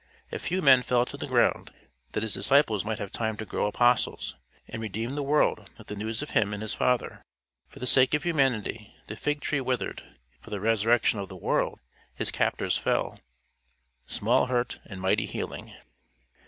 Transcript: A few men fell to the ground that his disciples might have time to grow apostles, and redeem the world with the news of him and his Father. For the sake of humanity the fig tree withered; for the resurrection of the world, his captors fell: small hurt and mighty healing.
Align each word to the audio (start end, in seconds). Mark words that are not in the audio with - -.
A 0.31 0.39
few 0.39 0.63
men 0.63 0.81
fell 0.81 1.05
to 1.05 1.15
the 1.15 1.27
ground 1.27 1.71
that 2.13 2.23
his 2.23 2.33
disciples 2.33 2.83
might 2.83 2.97
have 2.97 3.11
time 3.11 3.37
to 3.37 3.45
grow 3.45 3.67
apostles, 3.67 4.33
and 4.67 4.81
redeem 4.81 5.13
the 5.13 5.21
world 5.21 5.69
with 5.77 5.85
the 5.89 5.95
news 5.95 6.23
of 6.23 6.31
him 6.31 6.53
and 6.55 6.63
his 6.63 6.73
Father. 6.73 7.21
For 7.67 7.77
the 7.77 7.85
sake 7.85 8.15
of 8.15 8.23
humanity 8.23 8.95
the 9.05 9.15
fig 9.15 9.41
tree 9.41 9.61
withered; 9.61 10.01
for 10.39 10.49
the 10.49 10.59
resurrection 10.59 11.19
of 11.19 11.29
the 11.29 11.35
world, 11.37 11.79
his 12.15 12.31
captors 12.31 12.79
fell: 12.79 13.19
small 14.07 14.47
hurt 14.47 14.79
and 14.87 14.99
mighty 14.99 15.27
healing. 15.27 15.71